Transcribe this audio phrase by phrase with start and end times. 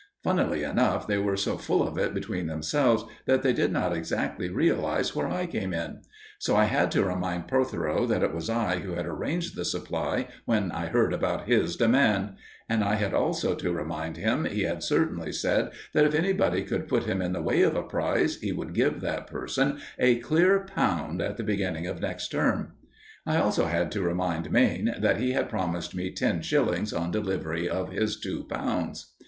[0.23, 4.49] Funnily enough, they were so full of it between themselves that they did not exactly
[4.49, 6.01] realize where I came in;
[6.39, 10.27] so I had to remind Protheroe that it was I who had arranged the supply
[10.45, 12.33] when I heard about his demand;
[12.67, 16.87] and I had also to remind him he had certainly said that if anybody could
[16.87, 20.65] put him in the way of a prize, he would give that person a clear
[20.65, 22.73] pound at the beginning of next term.
[23.27, 27.69] I also had to remind Mayne that he had promised me ten shillings on delivery
[27.69, 29.13] of his two pounds.